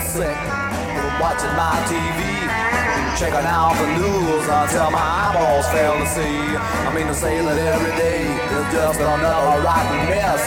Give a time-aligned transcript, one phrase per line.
[0.00, 0.36] sick
[0.96, 2.20] from watching my TV.
[3.20, 6.38] Checking out the news until my eyeballs fail to see.
[6.56, 10.42] I mean to say that every day is just another rotten mess.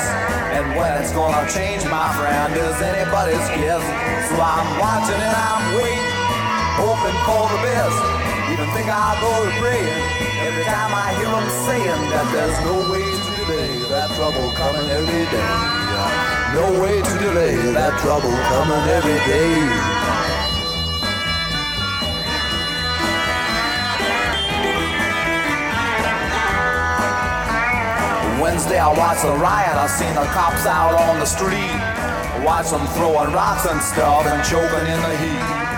[0.58, 3.84] And when it's gonna change, my friend, is anybody's guess.
[4.28, 6.16] So I'm watching and I'm waiting,
[6.82, 7.98] hoping for the best.
[8.52, 10.02] Even think I'll go to praying
[10.48, 14.90] every time I hear them saying that there's no way to delay that trouble coming
[14.90, 15.75] every day.
[16.56, 19.60] No way to delay that trouble coming every day.
[28.42, 31.76] Wednesday I watched the riot, I seen the cops out on the street.
[32.46, 35.75] Watch them throwing rocks and stuff and choking in the heat.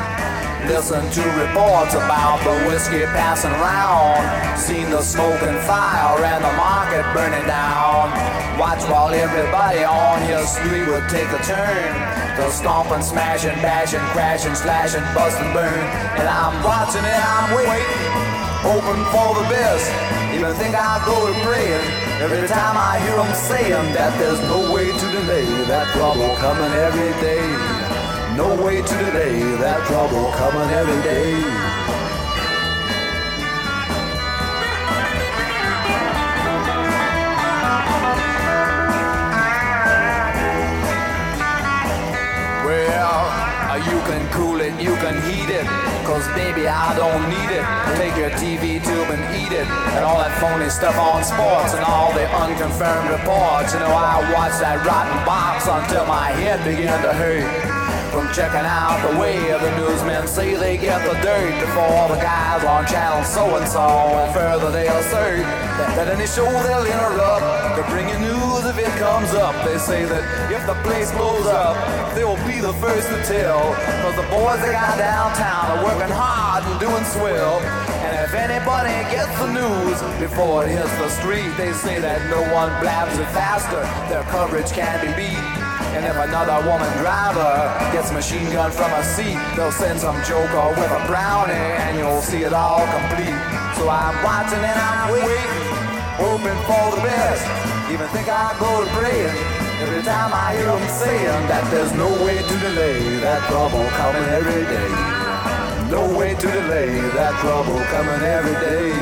[0.68, 4.20] Listen to reports about the whiskey passing around.
[4.60, 8.12] Seen the smoke and fire and the market burning down.
[8.59, 11.92] Watch while everybody on your street would take a turn.
[12.36, 15.72] The stomping, smashing, bashing, crashing, slashing, busting, burn.
[16.20, 18.12] And I'm watching and I'm waiting,
[18.59, 19.88] hoping for the best.
[20.36, 21.88] Even think I'll go to praying.
[22.20, 26.74] Every time I hear them saying that there's no way to delay that trouble coming
[26.76, 27.77] every day.
[28.38, 31.42] No way to delay that trouble coming every day.
[42.62, 43.26] Well,
[43.74, 45.66] uh, you can cool it, you can heat it.
[46.06, 47.66] Cause baby, I don't need it.
[47.98, 49.66] Take your TV tube and eat it.
[49.98, 53.74] And all that phony stuff on sports and all the unconfirmed reports.
[53.74, 57.77] You know, I watched that rotten box until my head began to hurt
[58.18, 62.66] from checking out the way the newsmen say they get the dirt before the guys
[62.66, 63.86] on channel so and so.
[63.86, 65.46] And further, they assert
[65.94, 67.46] that any show they'll interrupt
[67.78, 69.53] to bring you news if it comes up.
[69.62, 71.78] They say that if the place blows up,
[72.18, 73.78] they will be the first to tell.
[74.02, 77.62] Cause the boys they got downtown are working hard and doing swell.
[78.02, 82.41] And if anybody gets the news before it hits the street, they say that no
[82.50, 83.86] one blabs it faster.
[84.09, 85.66] Their coverage can be beat.
[85.97, 90.69] And if another woman driver gets machine gun from a seat, they'll send some joker
[90.78, 93.34] with a brownie and you'll see it all complete.
[93.74, 95.66] So I'm watching and I'm waiting,
[96.22, 97.41] hoping for the best.
[97.90, 99.41] Even think I go to praying
[99.81, 104.29] every time I hear them saying that there's no way to delay that trouble coming
[104.38, 104.94] every day.
[105.90, 108.94] No way to delay that trouble coming every day.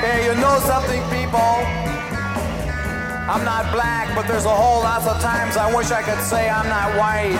[0.00, 1.95] Hey, you know something, people?
[3.28, 6.48] I'm not black, but there's a whole lot of times I wish I could say
[6.48, 7.34] I'm not white.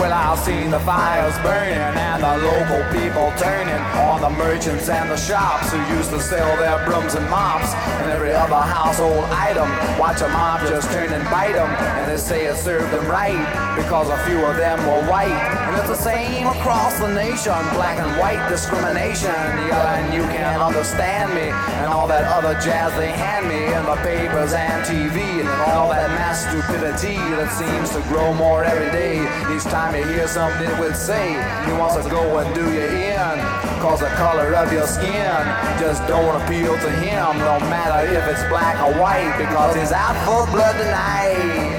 [0.00, 3.76] Well, I've seen the fires burning and the local people turning
[4.08, 8.10] on the merchants and the shops who used to sell their brooms and mops and
[8.10, 9.68] every other household item.
[10.00, 13.36] Watch a mob just turn and bite them, and they say it served them right
[13.76, 15.65] because a few of them were white.
[15.76, 19.28] It's the same across the nation, black and white discrimination.
[19.28, 23.84] Yeah, and you can't understand me and all that other jazz they hand me in
[23.84, 28.90] the papers and TV and all that mass stupidity that seems to grow more every
[28.90, 29.20] day.
[29.54, 31.36] Each time you hear something would say
[31.66, 33.36] he wants to go and do you in
[33.80, 35.30] cause the color of your skin
[35.78, 40.16] just don't appeal to him no matter if it's black or white because he's out
[40.24, 41.75] for blood tonight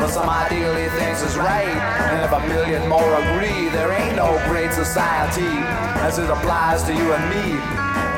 [0.00, 1.76] for some ideal he thinks is right.
[2.08, 5.52] And if a million more agree, there ain't no great society
[6.00, 7.60] as it applies to you and me.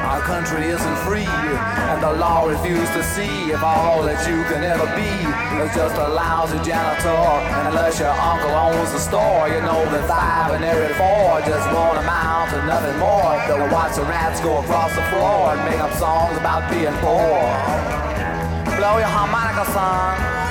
[0.06, 4.62] Our country isn't free, and the law refuses to see if all that you can
[4.62, 5.10] ever be
[5.62, 7.22] is just a lousy janitor.
[7.56, 11.66] And unless your uncle owns the store, you know that five and every four just
[11.74, 13.34] won't amount to nothing more.
[13.48, 17.42] They'll watch the rats go across the floor and make up songs about being poor.
[18.76, 20.41] Blow your harmonica, son.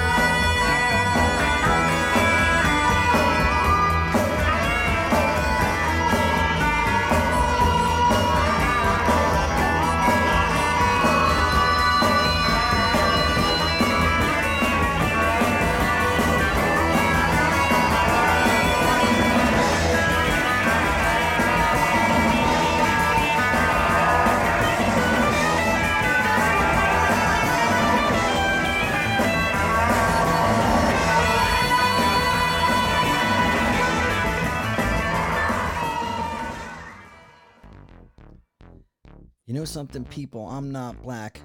[39.51, 40.47] You know something, people?
[40.47, 41.41] I'm not black,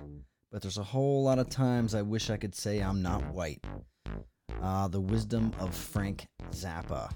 [0.52, 3.64] but there's a whole lot of times I wish I could say I'm not white.
[4.62, 7.10] Uh, the wisdom of Frank Zappa.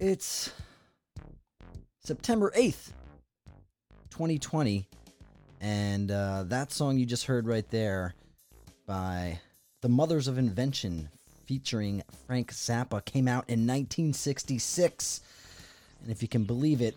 [0.00, 0.50] It's
[2.02, 2.90] September 8th,
[4.10, 4.88] 2020,
[5.60, 8.16] and uh, that song you just heard right there
[8.84, 9.38] by
[9.80, 11.08] The Mothers of Invention
[11.46, 15.20] featuring Frank Zappa came out in 1966.
[16.02, 16.96] And if you can believe it,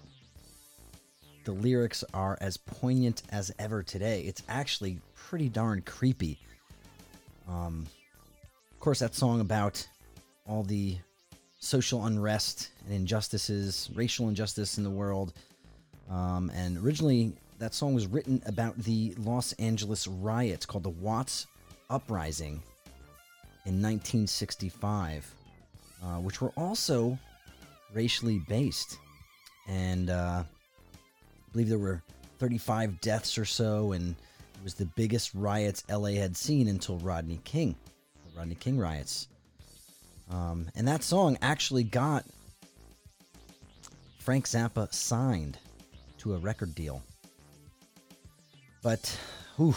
[1.46, 4.22] the lyrics are as poignant as ever today.
[4.22, 6.40] It's actually pretty darn creepy.
[7.48, 7.88] Um,
[8.72, 9.86] of course, that song about
[10.48, 10.98] all the
[11.60, 15.34] social unrest and injustices, racial injustice in the world.
[16.10, 21.46] Um, and originally, that song was written about the Los Angeles riots called the Watts
[21.90, 22.62] Uprising
[23.66, 25.34] in 1965,
[26.02, 27.18] uh, which were also
[27.94, 28.98] racially based.
[29.68, 30.44] And uh,
[31.52, 32.02] believe there were
[32.40, 37.40] 35 deaths or so, and it was the biggest riots LA had seen until Rodney
[37.44, 37.76] King,
[38.26, 39.28] the Rodney King riots.
[40.30, 42.26] Um, and that song actually got
[44.20, 45.58] Frank Zappa signed
[46.20, 47.02] to a record deal.
[48.82, 49.18] But,
[49.58, 49.76] whew,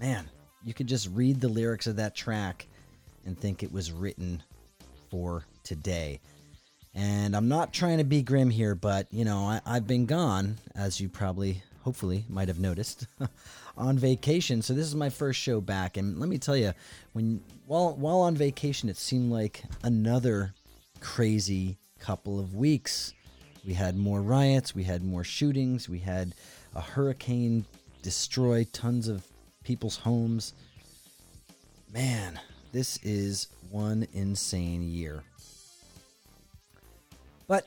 [0.00, 0.28] man,
[0.64, 2.66] you could just read the lyrics of that track
[3.24, 4.42] and think it was written
[5.10, 6.20] for today.
[6.94, 10.58] And I'm not trying to be grim here, but you know, I, I've been gone,
[10.74, 13.06] as you probably, hopefully, might have noticed,
[13.76, 14.60] on vacation.
[14.60, 16.72] So this is my first show back, and let me tell you,
[17.14, 20.52] when while while on vacation, it seemed like another
[21.00, 23.14] crazy couple of weeks.
[23.66, 26.34] We had more riots, we had more shootings, we had
[26.74, 27.64] a hurricane
[28.02, 29.24] destroy tons of
[29.62, 30.52] people's homes.
[31.92, 32.40] Man,
[32.72, 35.22] this is one insane year.
[37.52, 37.66] But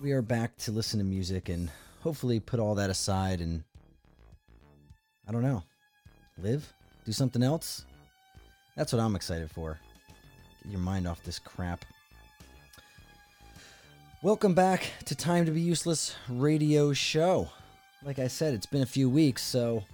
[0.00, 1.68] we are back to listen to music and
[2.00, 3.62] hopefully put all that aside and
[5.28, 5.62] I don't know,
[6.38, 6.72] live,
[7.04, 7.84] do something else.
[8.74, 9.78] That's what I'm excited for.
[10.62, 11.84] Get your mind off this crap.
[14.22, 17.50] Welcome back to Time to Be Useless radio show.
[18.02, 19.84] Like I said, it's been a few weeks, so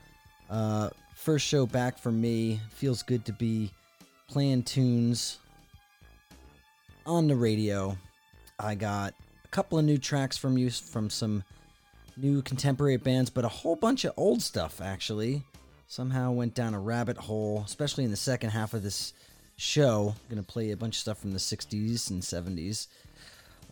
[0.48, 2.60] uh, first show back for me.
[2.70, 3.72] Feels good to be
[4.28, 5.40] playing tunes
[7.04, 7.98] on the radio.
[8.58, 9.14] I got
[9.44, 11.44] a couple of new tracks from you from some
[12.16, 15.42] new contemporary bands, but a whole bunch of old stuff actually.
[15.88, 19.12] Somehow went down a rabbit hole, especially in the second half of this
[19.56, 20.14] show.
[20.14, 22.86] I'm gonna play a bunch of stuff from the 60s and 70s.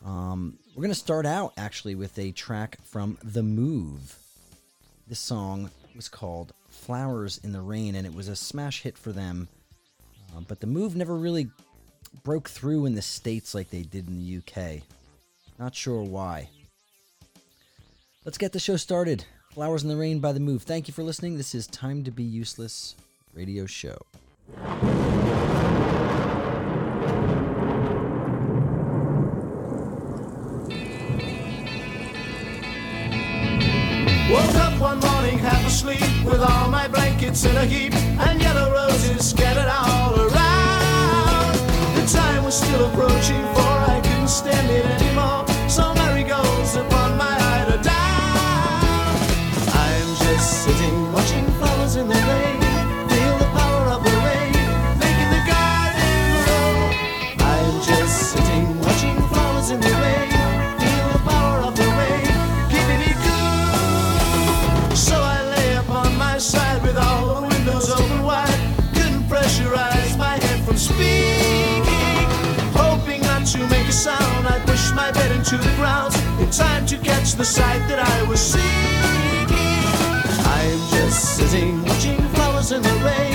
[0.04, 4.16] Um, we're gonna start out actually with a track from The Move.
[5.06, 9.12] This song was called Flowers in the Rain, and it was a smash hit for
[9.12, 9.48] them
[10.36, 11.48] um, but the move never really
[12.22, 14.82] broke through in the States like they did in the UK.
[15.58, 16.48] Not sure why.
[18.24, 19.24] Let's get the show started.
[19.52, 20.62] Flowers in the Rain by The Move.
[20.62, 21.36] Thank you for listening.
[21.36, 22.94] This is Time to Be Useless
[23.34, 23.98] radio show.
[34.30, 38.72] Woke up one morning half asleep with all my blankets in a heap and yellow
[38.72, 40.39] roses scattered all around.
[42.12, 45.29] Time was still approaching for I couldn't stand it anymore.
[75.52, 78.66] Into the ground in time to catch the sight that I was seeking.
[80.46, 83.29] I'm just sitting watching flowers in the rain.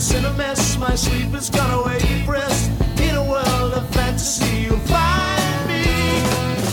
[0.00, 2.70] Commitments in a mess, my sleep has gone away depressed.
[3.00, 5.84] In a world of fantasy, you'll find me.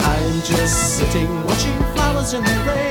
[0.02, 2.87] I'm just sitting watching flowers in the rain.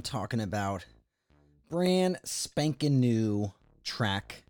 [0.00, 0.86] I'm talking about.
[1.68, 3.52] Brand spanking new
[3.84, 4.44] track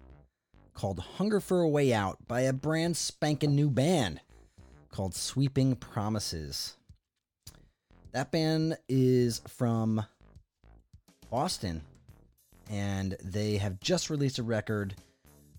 [0.74, 4.20] called Hunger for a Way Out by a brand spanking new band
[4.92, 6.76] called Sweeping Promises.
[8.12, 10.06] That band is from
[11.32, 11.82] Boston
[12.70, 14.94] and they have just released a record.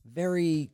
[0.06, 0.70] Very,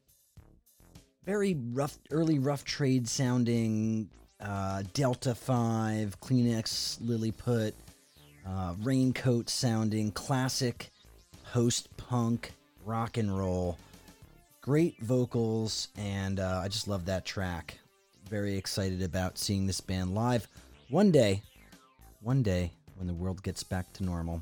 [1.26, 7.74] very rough, early rough trade sounding uh, Delta 5, Kleenex, Lilliput,
[8.48, 10.90] uh, raincoat sounding, classic
[11.52, 12.52] post punk
[12.86, 13.78] rock and roll.
[14.62, 17.78] Great vocals, and uh, I just love that track.
[18.30, 20.48] Very excited about seeing this band live
[20.90, 21.42] one day.
[22.22, 24.42] One day when the world gets back to normal.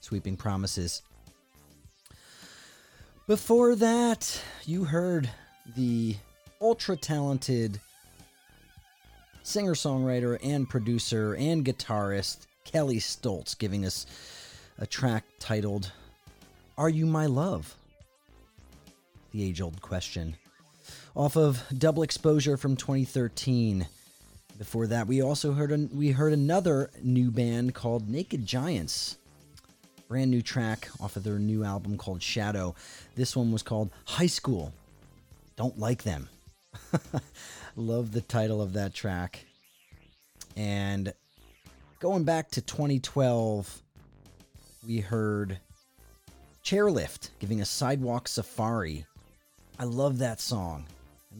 [0.00, 1.02] Sweeping promises.
[3.26, 5.28] Before that, you heard
[5.76, 6.16] the
[6.60, 7.80] ultra talented
[9.42, 14.06] singer songwriter and producer and guitarist Kelley Stoltz giving us
[14.78, 15.92] a track titled
[16.78, 17.74] Are You My Love?
[19.32, 20.36] The age old question.
[21.14, 23.86] Off of Double Exposure from 2013.
[24.58, 29.16] Before that, we also heard an, we heard another new band called Naked Giants.
[30.08, 32.74] Brand new track off of their new album called Shadow.
[33.14, 34.72] This one was called High School.
[35.56, 36.28] Don't like them.
[37.76, 39.46] Love the title of that track.
[40.56, 41.12] And
[42.00, 43.82] going back to 2012,
[44.86, 45.58] we heard
[46.64, 49.04] Chairlift giving a sidewalk safari.
[49.78, 50.86] I love that song.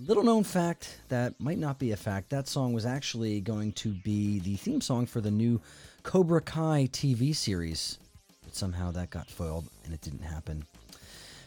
[0.06, 3.88] Little known fact that might not be a fact that song was actually going to
[3.88, 5.60] be the theme song for the new
[6.02, 7.98] Cobra Kai TV series.
[8.44, 10.64] But somehow that got foiled and it didn't happen.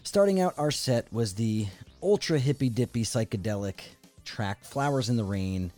[0.03, 1.67] Starting out our set was the
[2.01, 3.79] ultra hippy dippy psychedelic
[4.25, 5.71] track Flowers in the Rain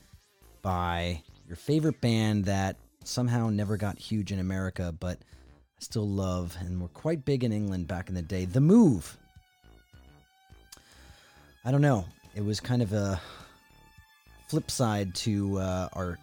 [0.62, 6.56] by your favorite band that somehow never got huge in America, but I still love
[6.60, 8.46] and were quite big in England back in the day.
[8.46, 9.18] The Move.
[11.64, 12.06] I don't know.
[12.36, 13.20] It was kind of a
[14.48, 16.20] flip side to uh, our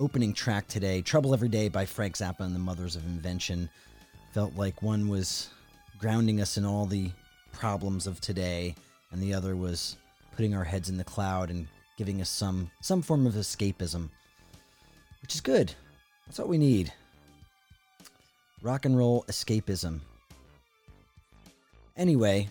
[0.00, 3.68] opening track today, Trouble Every Day by Frank Zappa and the Mothers of Invention.
[4.32, 5.50] Felt like one was
[5.98, 7.10] grounding us in all the
[7.52, 8.74] problems of today,
[9.10, 9.96] and the other was
[10.34, 14.08] putting our heads in the cloud and giving us some some form of escapism,
[15.22, 15.72] which is good.
[16.26, 16.92] That's what we need.
[18.60, 20.00] Rock and roll escapism.
[21.96, 22.48] Anyway,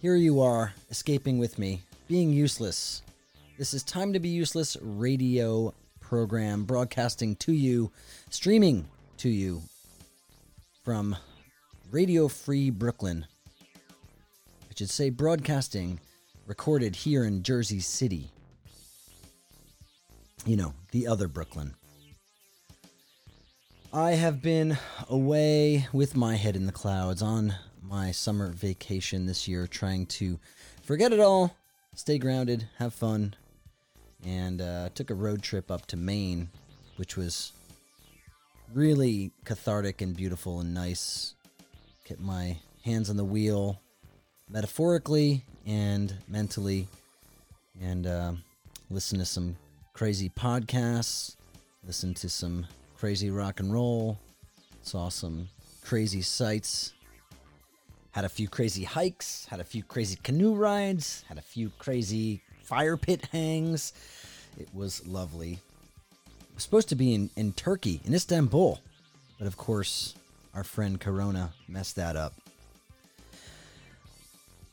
[0.00, 3.02] here you are, escaping with me, being useless.
[3.58, 7.90] This is Time to Be Useless radio program broadcasting to you,
[8.28, 8.86] streaming
[9.18, 9.62] to you
[10.84, 11.16] from
[11.90, 13.24] Radio Free Brooklyn.
[14.70, 16.00] I should say broadcasting,
[16.46, 18.30] recorded here in Jersey City.
[20.44, 21.74] You know, the other Brooklyn.
[23.94, 24.78] I have been
[25.10, 30.40] away with my head in the clouds on my summer vacation this year, trying to
[30.82, 31.54] forget it all,
[31.94, 33.34] stay grounded, have fun,
[34.24, 36.48] and uh, took a road trip up to Maine,
[36.96, 37.52] which was
[38.72, 41.34] really cathartic and beautiful and nice.
[42.08, 43.78] Get my hands on the wheel,
[44.48, 46.88] metaphorically and mentally,
[47.78, 48.32] and uh,
[48.88, 49.54] listen to some
[49.92, 51.36] crazy podcasts,
[51.84, 52.66] listen to some
[53.02, 54.16] crazy rock and roll,
[54.82, 55.48] saw some
[55.82, 56.92] crazy sights,
[58.12, 62.40] had a few crazy hikes, had a few crazy canoe rides, had a few crazy
[62.62, 63.92] fire pit hangs.
[64.56, 65.58] It was lovely.
[66.54, 68.78] Was supposed to be in, in Turkey, in Istanbul,
[69.36, 70.14] but of course,
[70.54, 72.34] our friend Corona messed that up.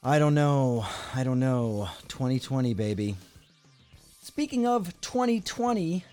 [0.04, 0.86] I don't know.
[1.16, 1.90] I don't know.
[2.10, 3.16] 2020, baby.
[4.22, 6.06] Speaking of 2020,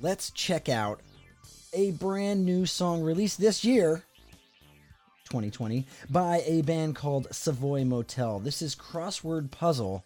[0.00, 1.00] let's check out
[1.72, 4.04] a brand new song released this year,
[5.24, 8.38] 2020, by a band called Savoy Motel.
[8.38, 10.04] This is Crossword Puzzle.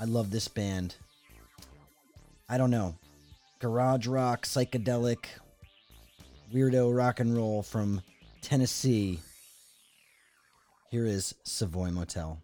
[0.00, 0.96] I love this band.
[2.48, 2.94] I don't know.
[3.58, 5.26] Garage rock, psychedelic,
[6.54, 8.02] weirdo rock and roll from
[8.42, 9.20] Tennessee.
[10.90, 12.40] Here is Savoy Motel.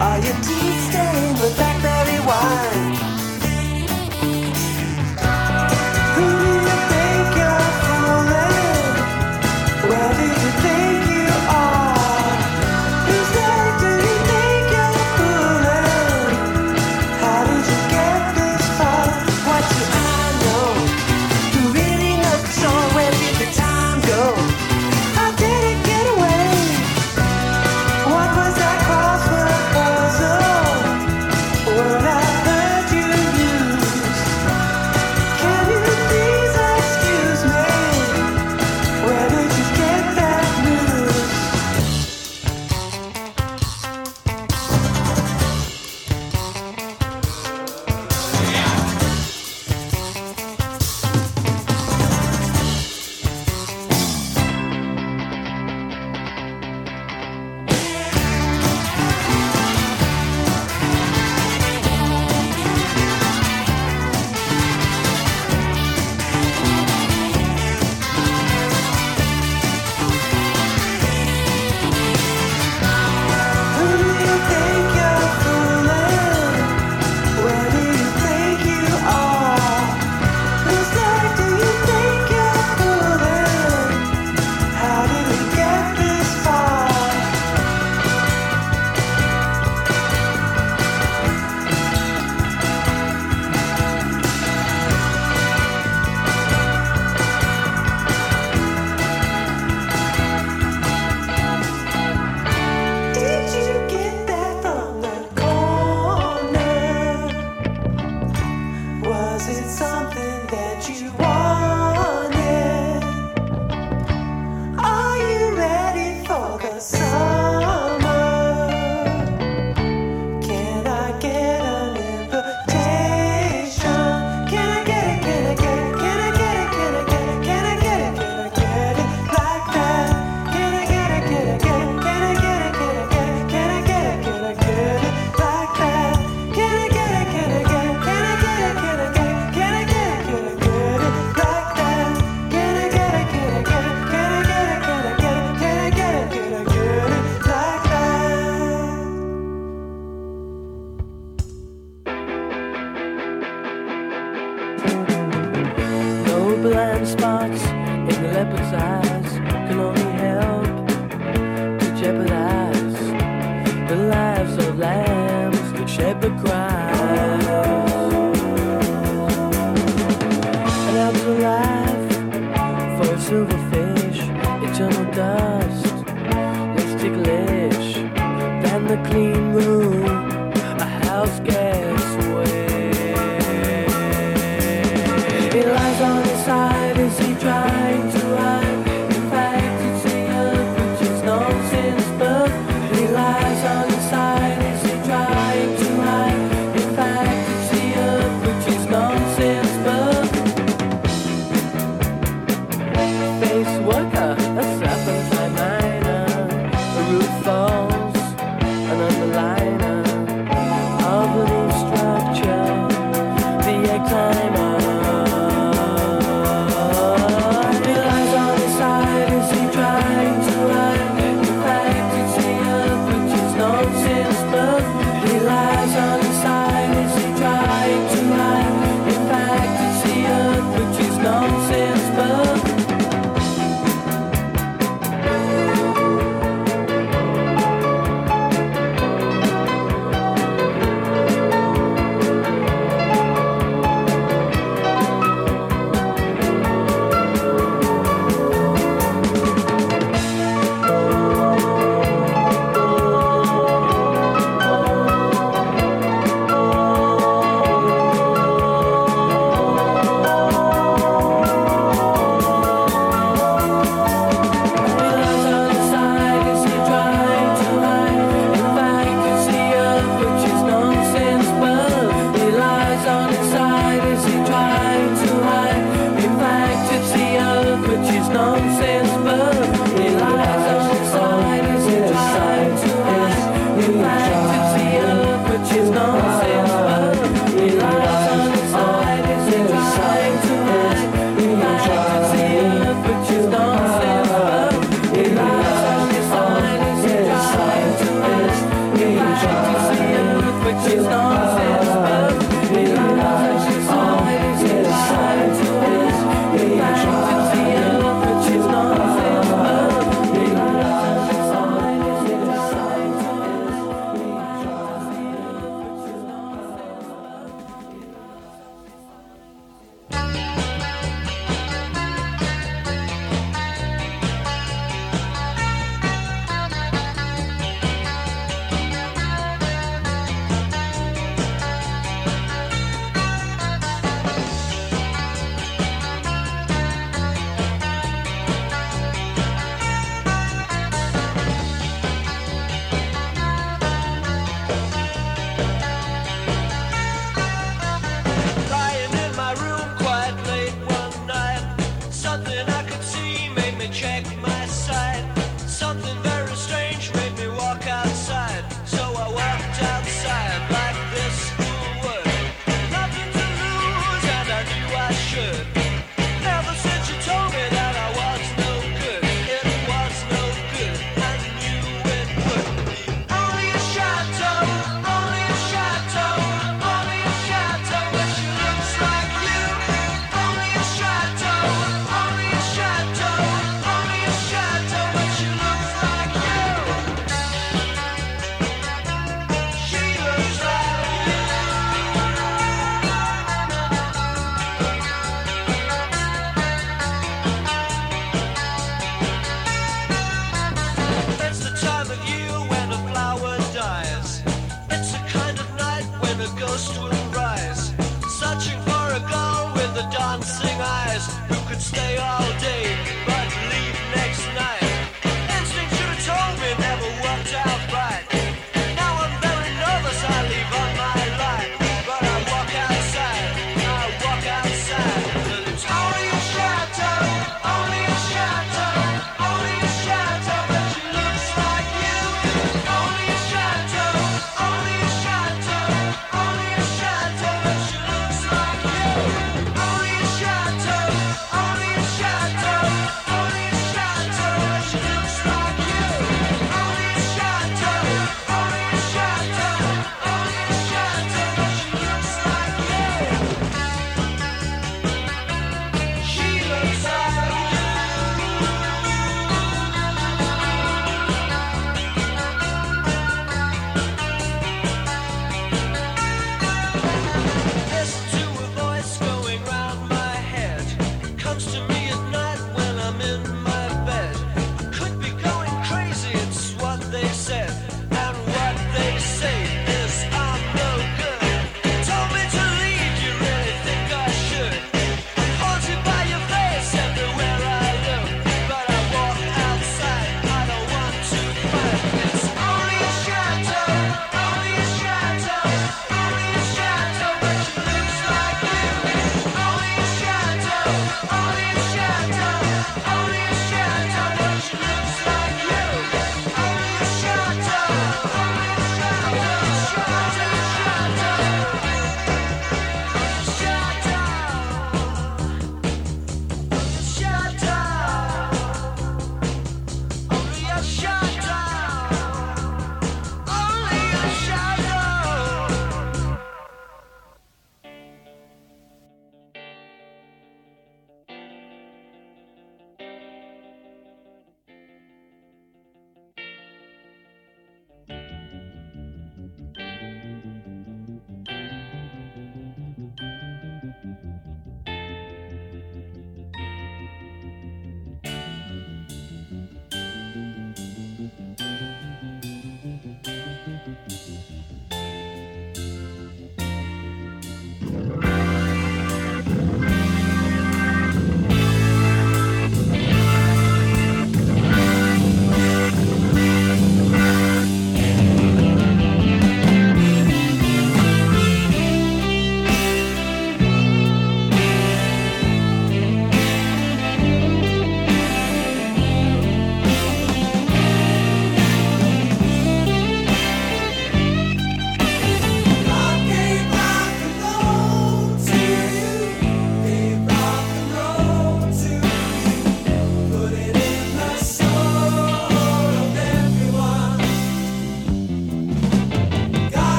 [0.00, 1.73] Are your teeth stained with blackberry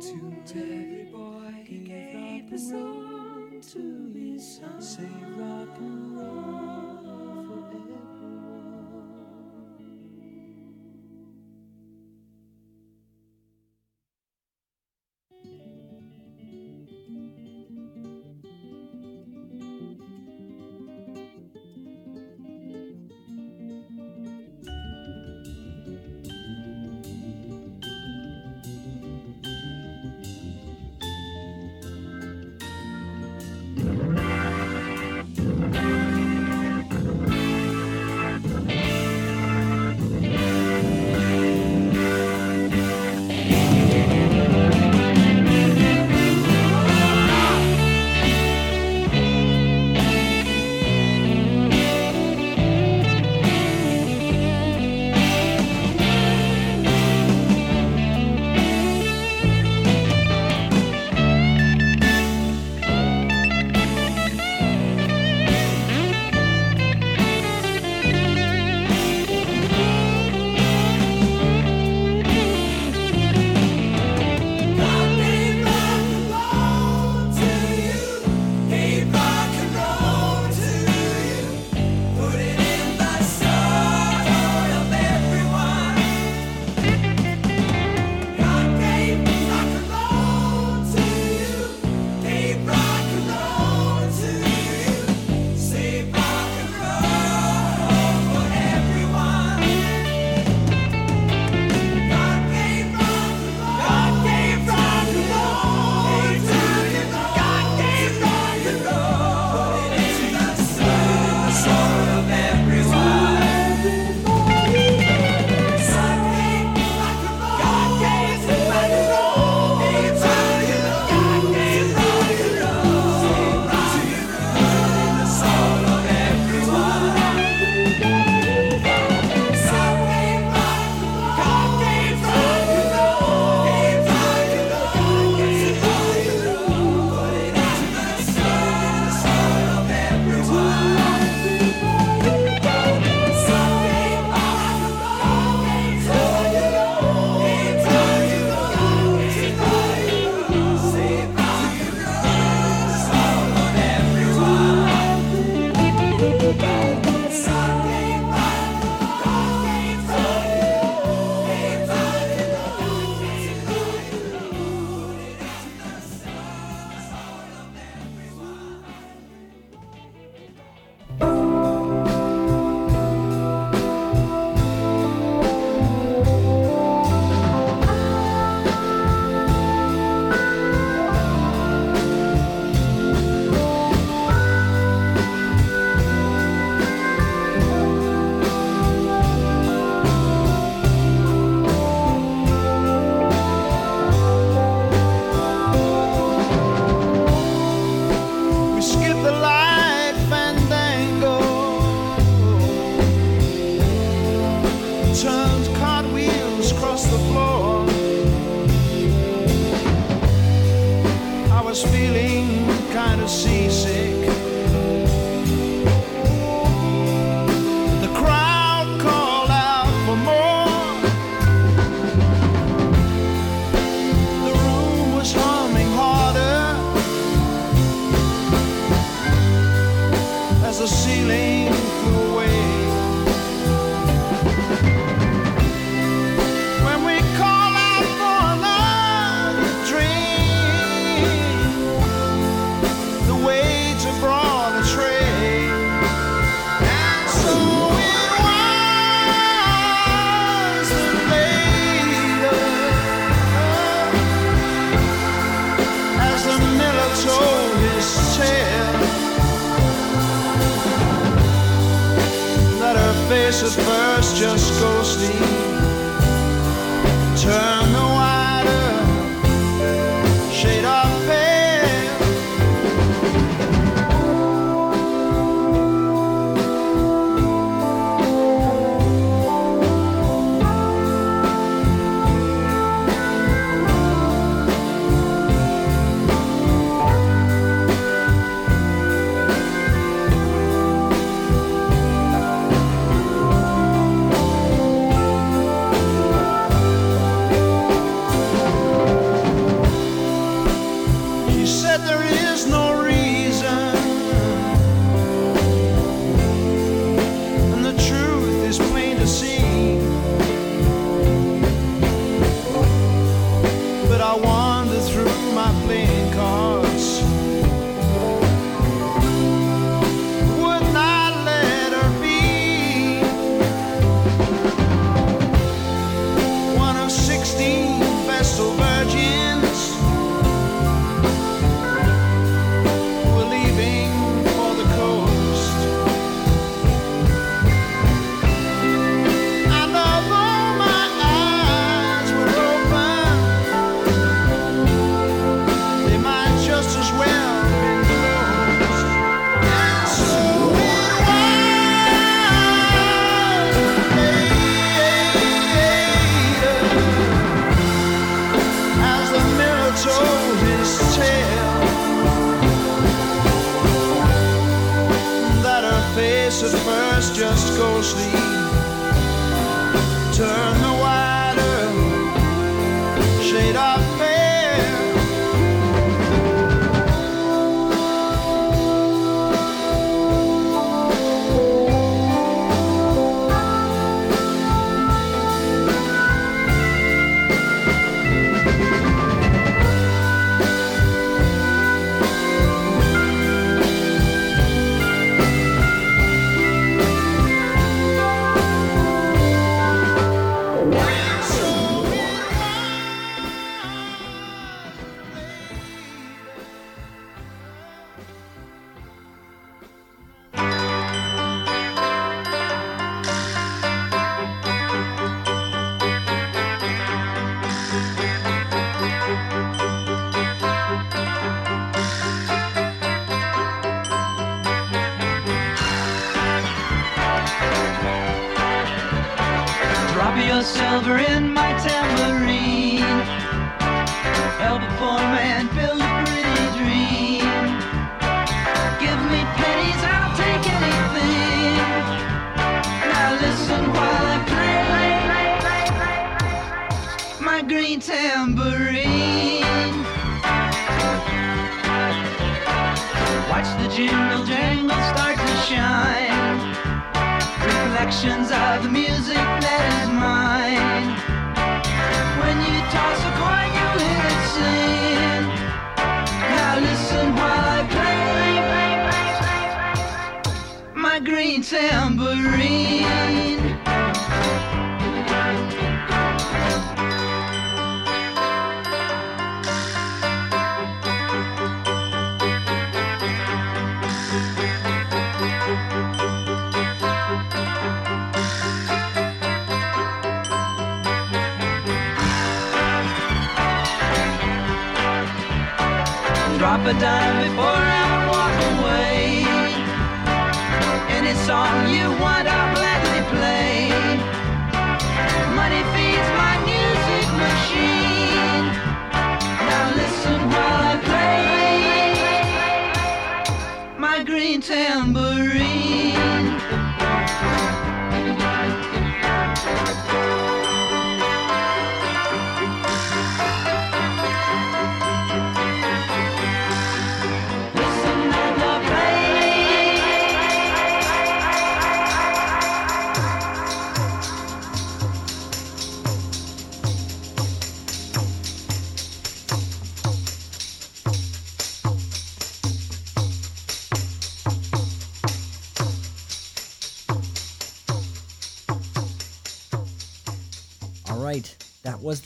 [0.00, 1.64] to every boy.
[1.64, 4.80] He gave the song to his son.
[4.82, 6.45] Say rock and roll.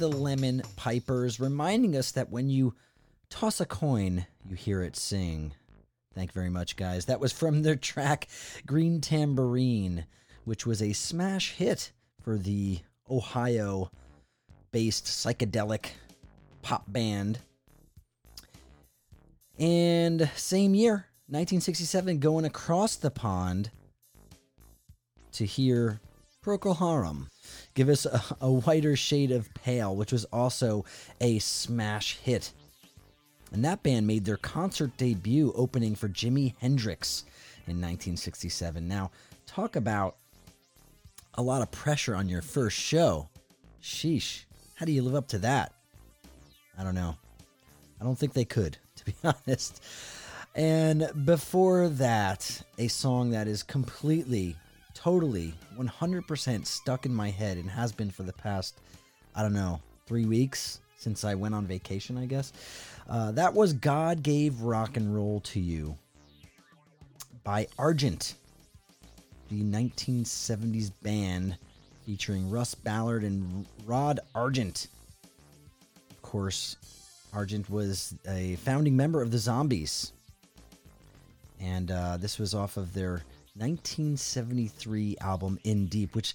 [0.00, 2.74] The Lemon Pipers reminding us that when you
[3.28, 5.52] toss a coin, you hear it sing.
[6.14, 7.04] Thank you very much, guys.
[7.04, 8.26] That was from their track
[8.66, 10.06] Green Tambourine,
[10.44, 11.92] which was a smash hit
[12.22, 12.78] for the
[13.10, 13.90] Ohio
[14.72, 15.90] based psychedelic
[16.62, 17.38] pop band.
[19.58, 23.70] And same year, 1967, going across the pond
[25.32, 26.00] to hear
[26.42, 27.28] Procol Harum
[27.74, 30.84] give us a, a whiter shade of pale, which was also
[31.20, 32.52] a smash hit.
[33.52, 37.24] And that band made their concert debut opening for Jimi Hendrix
[37.66, 38.86] in 1967.
[38.86, 39.10] Now,
[39.46, 40.16] talk about
[41.34, 43.28] a lot of pressure on your first show.
[43.82, 44.44] Sheesh.
[44.74, 45.72] How do you live up to that?
[46.78, 47.16] I don't know.
[48.00, 49.82] I don't think they could, to be honest.
[50.54, 54.56] And before that, a song that is completely,
[55.02, 58.80] totally, 100% stuck in my head and has been for the past,
[59.34, 62.52] I don't know, three weeks since I went on vacation, I guess.
[63.08, 65.96] Uh, that was God Gave Rock and Roll to You
[67.44, 68.34] by Argent,
[69.48, 71.56] the 1970s band
[72.04, 74.88] featuring Russ Ballard and Rod Argent.
[76.10, 76.76] Of course,
[77.32, 80.12] Argent was a founding member of the Zombies.
[81.58, 83.22] And uh, this was off of their
[83.54, 86.34] 1973 album In Deep, which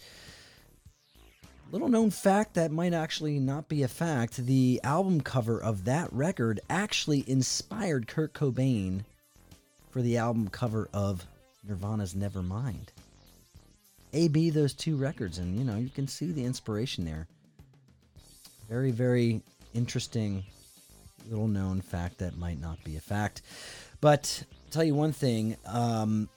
[1.72, 4.38] little known fact that might actually not be a fact.
[4.38, 9.04] The album cover of that record actually inspired Kurt Cobain
[9.90, 11.26] for the album cover of
[11.68, 12.88] Nirvana's Nevermind.
[14.14, 17.28] AB those two records, and you know, you can see the inspiration there.
[18.70, 19.42] Very, very
[19.74, 20.44] interesting
[21.30, 23.42] little known fact that might not be a fact.
[24.00, 26.30] But I'll tell you one thing, um,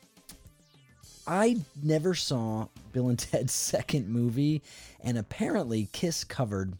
[1.28, 4.62] I never saw Bill and Ted's second movie,
[5.00, 6.72] and apparently Kiss covered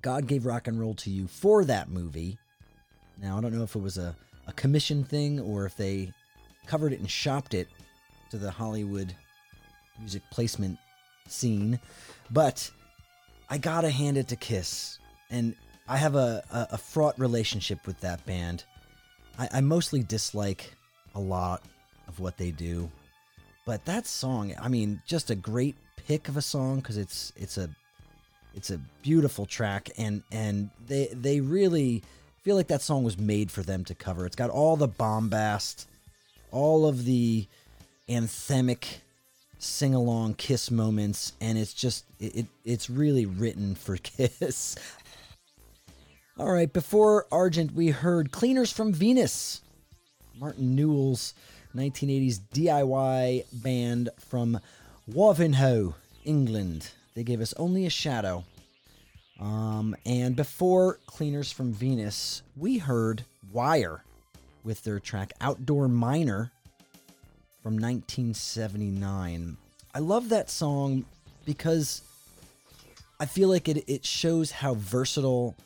[0.00, 2.38] God Gave Rock and Roll to You for that movie.
[3.22, 4.16] Now, I don't know if it was a,
[4.48, 6.12] a commission thing or if they
[6.66, 7.68] covered it and shopped it
[8.30, 9.14] to the Hollywood
[10.00, 10.76] music placement
[11.28, 11.78] scene,
[12.32, 12.68] but
[13.48, 14.98] I gotta hand it to Kiss.
[15.30, 15.54] And
[15.86, 18.64] I have a, a, a fraught relationship with that band.
[19.38, 20.74] I, I mostly dislike
[21.14, 21.62] a lot
[22.08, 22.90] of what they do.
[23.64, 27.58] But that song, I mean, just a great pick of a song because it's it's
[27.58, 27.70] a
[28.54, 32.02] it's a beautiful track and and they they really
[32.42, 34.26] feel like that song was made for them to cover.
[34.26, 35.86] It's got all the bombast,
[36.50, 37.46] all of the
[38.08, 38.84] anthemic
[39.58, 44.76] sing along kiss moments and it's just it, it it's really written for kiss.
[46.36, 49.60] all right, before Argent we heard Cleaners from Venus.
[50.38, 51.34] Martin Newell's
[51.74, 54.60] 1980s DIY band from
[55.10, 55.94] Wivenhoe,
[56.24, 56.90] England.
[57.14, 58.44] They gave us Only a Shadow.
[59.40, 64.04] Um, and before Cleaners from Venus, we heard Wire
[64.64, 66.52] with their track Outdoor Miner
[67.62, 69.56] from 1979.
[69.94, 71.04] I love that song
[71.44, 72.02] because
[73.18, 75.56] I feel like it, it shows how versatile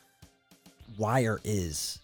[0.98, 1.98] Wire is.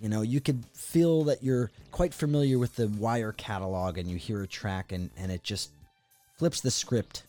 [0.00, 4.16] You know, you could feel that you're quite familiar with the Wire catalog and you
[4.16, 5.70] hear a track and, and it just
[6.38, 7.24] flips the script.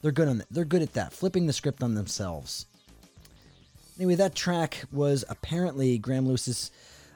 [0.00, 0.46] They're good on that.
[0.50, 2.66] they're good at that, flipping the script on themselves.
[3.98, 6.70] Anyway, that track was apparently Graham Lewis's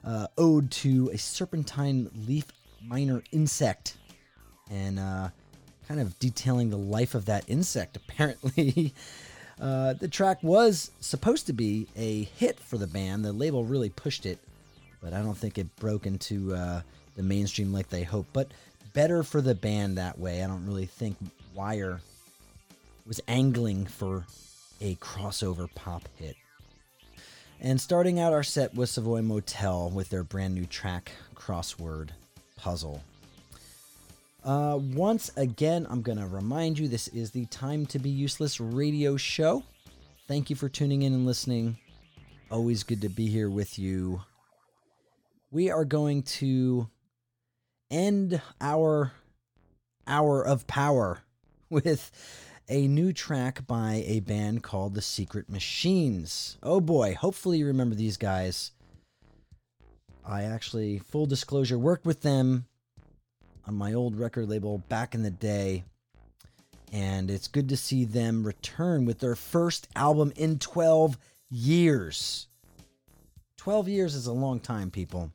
[0.04, 2.46] uh, ode to a serpentine leaf
[2.82, 3.96] miner insect,
[4.70, 5.28] and uh,
[5.86, 7.96] kind of detailing the life of that insect.
[8.08, 8.94] Apparently,
[9.60, 13.24] uh, the track was supposed to be a hit for the band.
[13.24, 14.38] The label really pushed it,
[15.02, 16.82] but I don't think it broke into uh,
[17.16, 18.32] the mainstream like they hoped.
[18.32, 18.48] But
[18.92, 20.42] better for the band that way.
[20.42, 21.16] I don't really think
[21.54, 22.00] Wire
[23.06, 24.26] was angling for
[24.80, 26.36] a crossover pop hit.
[27.60, 32.10] And starting out our set was Savoy Motel with their brand new track, Crossword
[32.56, 33.02] Puzzle.
[34.42, 38.58] Uh, once again, I'm going to remind you this is the Time to Be Useless
[38.58, 39.62] radio show.
[40.26, 41.76] Thank you for tuning in and listening.
[42.50, 44.22] Always good to be here with you.
[45.52, 46.88] We are going to
[47.90, 49.12] end our
[50.06, 51.22] hour of power
[51.70, 52.10] with
[52.68, 56.56] a new track by a band called The Secret Machines.
[56.62, 58.70] Oh boy, hopefully you remember these guys.
[60.24, 62.66] I actually, full disclosure, worked with them
[63.66, 65.82] on my old record label back in the day.
[66.92, 71.18] And it's good to see them return with their first album in 12
[71.50, 72.46] years.
[73.60, 75.30] 12 years is a long time, people.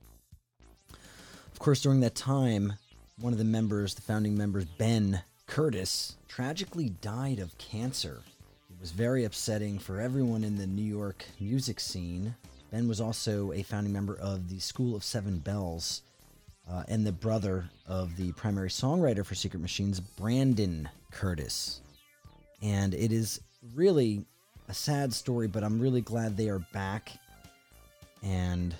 [0.90, 2.74] Of course, during that time,
[3.20, 8.24] one of the members, the founding members, Ben Curtis, tragically died of cancer.
[8.72, 12.34] It was very upsetting for everyone in the New York music scene.
[12.72, 16.02] Ben was also a founding member of the School of Seven Bells
[16.68, 21.80] uh, and the brother of the primary songwriter for Secret Machines, Brandon Curtis.
[22.64, 23.40] And it is
[23.76, 24.26] really
[24.68, 27.20] a sad story, but I'm really glad they are back
[28.26, 28.76] and,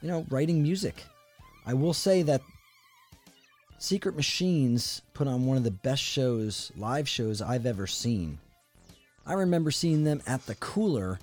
[0.00, 1.04] you know, writing music.
[1.66, 2.40] I will say that
[3.78, 8.38] Secret Machines put on one of the best shows, live shows I've ever seen.
[9.26, 11.18] I remember seeing them at the Cooler,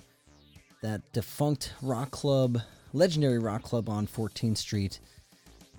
[0.82, 2.60] that defunct rock club,
[2.92, 5.00] legendary rock club on 14th Street.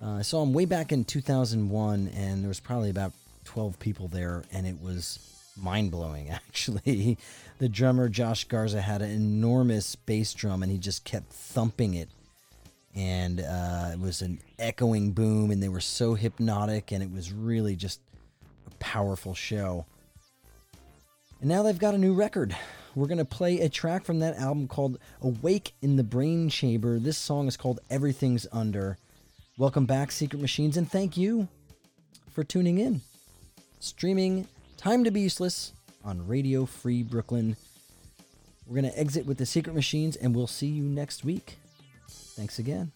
[0.03, 3.13] Uh, I saw them way back in 2001, and there was probably about
[3.45, 7.17] 12 people there, and it was mind blowing, actually.
[7.59, 12.09] The drummer, Josh Garza, had an enormous bass drum and he just kept thumping it.
[12.95, 17.29] And uh, it was an echoing boom, and they were so hypnotic, and it was
[17.33, 17.99] really just
[18.67, 19.85] a powerful show.
[21.41, 22.55] And now they've got a new record.
[22.95, 26.97] We're going to play a track from that album called Awake in the Brain Chamber.
[26.97, 28.97] This song is called Everything's Under.
[29.57, 31.49] Welcome back, Secret Machines, and thank you
[32.31, 33.01] for tuning in.
[33.81, 34.47] Streaming
[34.85, 35.73] Time to Be Useless
[36.03, 37.57] on Radio Free Brooklyn.
[38.67, 41.57] We're going to exit with the Secret Machines, and we'll see you next week.
[42.07, 42.91] Thanks again.